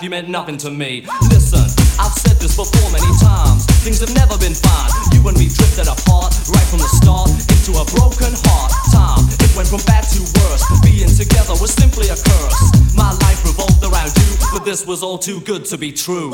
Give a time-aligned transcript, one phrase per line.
[0.00, 1.04] life, you meant nothing to me.
[1.30, 1.60] Listen,
[1.98, 3.66] I've said this before many times.
[3.84, 4.90] Things have never been fine.
[5.12, 8.72] You and me drifted apart right from the start into a broken heart.
[8.92, 10.64] Time, it went from bad to worse.
[10.82, 12.60] Being together was simply a curse.
[12.96, 16.32] My life revolved around you, but this was all too good to be true.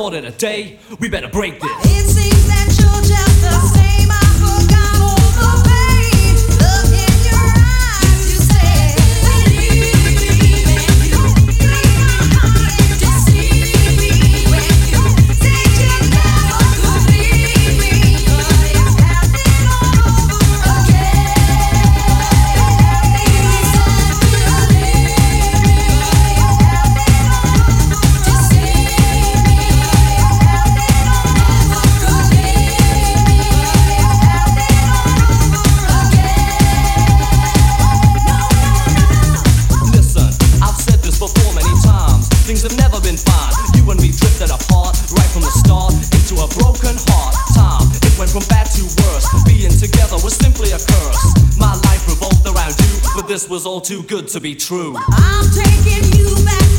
[0.00, 1.90] Called it a day, we better break this.
[53.50, 54.94] Was all too good to be true.
[54.96, 56.69] I'm taking you back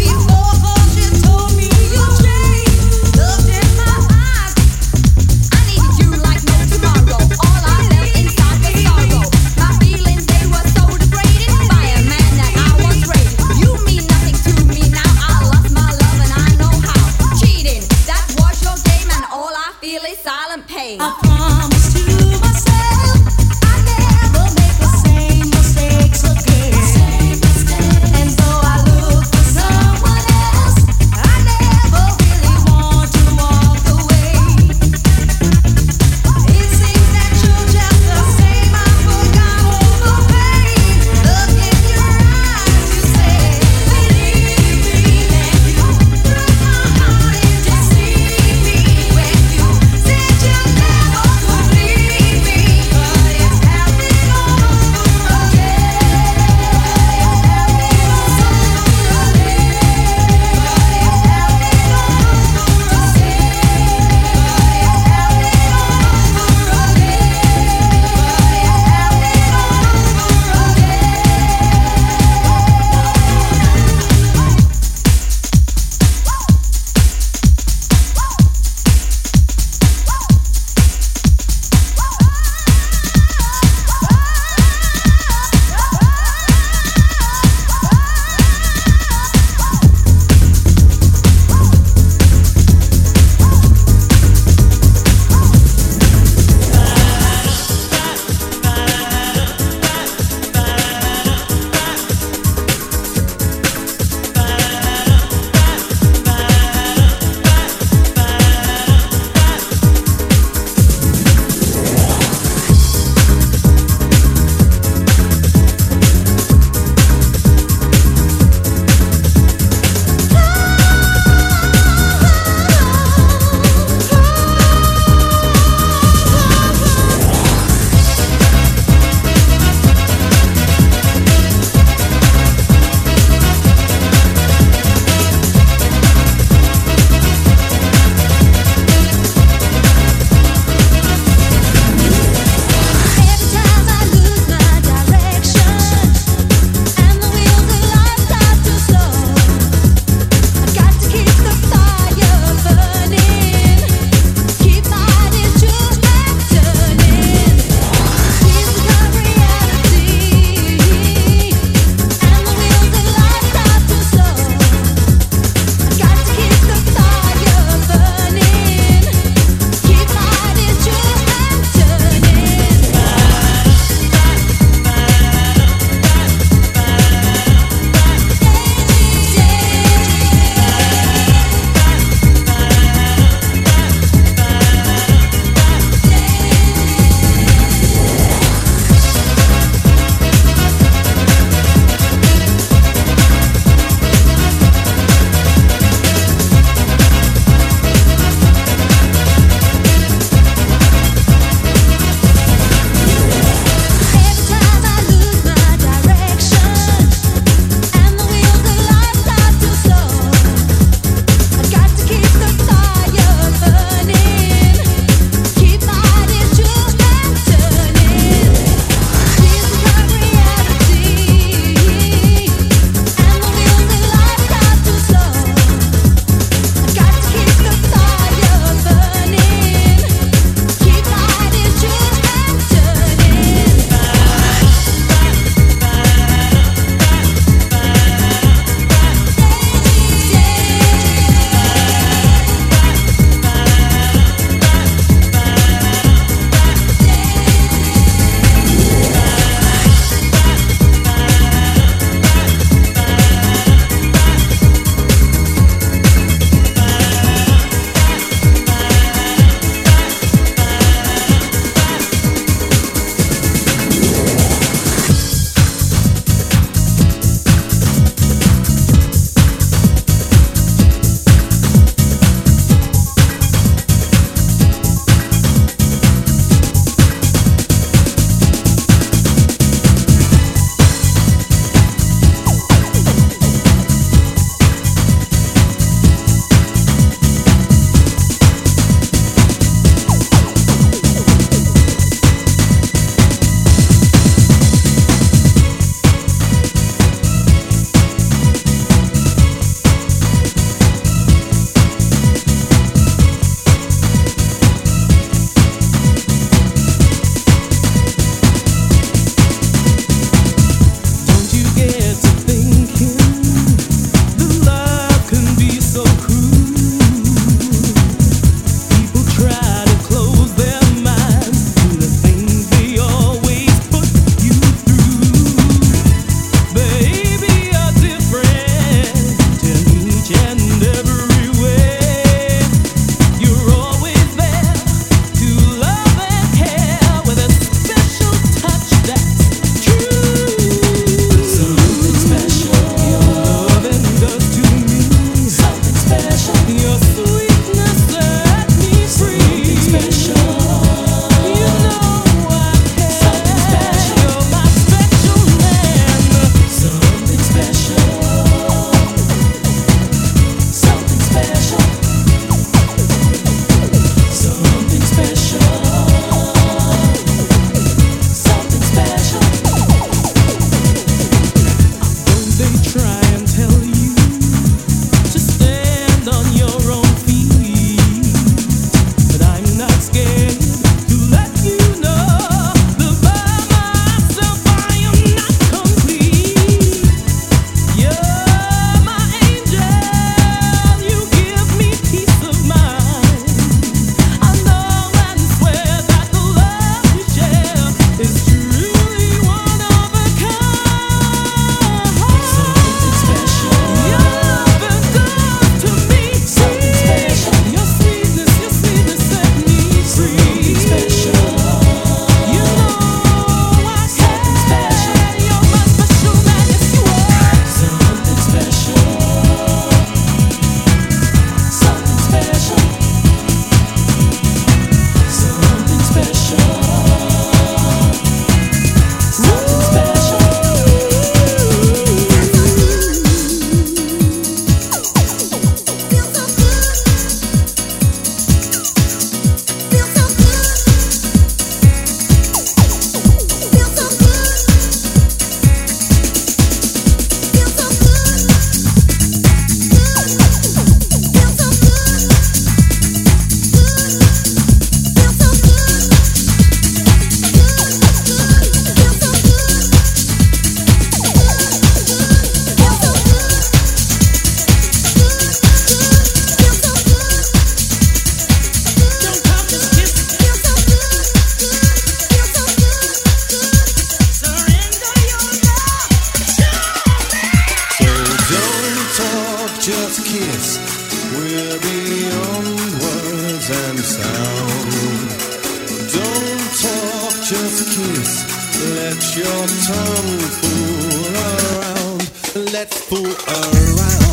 [489.38, 492.72] your tongue fool around.
[492.74, 494.31] Let's fool around.